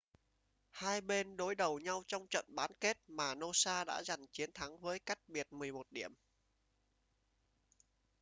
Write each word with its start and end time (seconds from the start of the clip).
hai 0.71 1.01
bên 1.01 1.37
đối 1.37 1.55
đầu 1.55 1.79
nhau 1.79 2.03
trong 2.07 2.27
trận 2.27 2.45
bán 2.55 2.71
kết 2.79 2.97
mà 3.07 3.35
noosa 3.35 3.83
đã 3.83 4.03
giành 4.03 4.27
chiến 4.31 4.49
thắng 4.53 4.79
với 4.79 4.99
cách 4.99 5.19
biệt 5.27 5.53
11 5.53 5.87
điểm 5.91 6.11